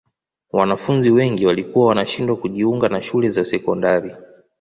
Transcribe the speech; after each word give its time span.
wanafunzi 0.51 1.11
wengi 1.11 1.45
walikuwa 1.47 1.87
wanashindwa 1.87 2.35
kujiunga 2.37 2.89
na 2.89 3.01
shule 3.01 3.29
za 3.29 3.45
sekondari 3.45 4.15